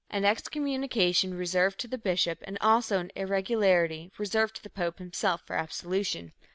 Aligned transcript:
and 0.09 0.25
excommunication 0.25 1.37
reserved 1.37 1.79
to 1.79 1.87
the 1.87 1.95
bishop 1.95 2.39
and 2.47 2.57
also 2.59 2.97
an 2.99 3.11
'irregularity' 3.15 4.11
reserved 4.17 4.55
to 4.55 4.63
the 4.63 4.69
Pope 4.71 4.97
himself 4.97 5.43
for 5.45 5.55
absolution." 5.55 6.33